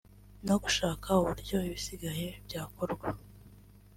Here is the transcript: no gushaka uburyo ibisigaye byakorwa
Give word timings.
no 0.47 0.55
gushaka 0.63 1.07
uburyo 1.21 1.55
ibisigaye 1.67 2.27
byakorwa 2.45 3.07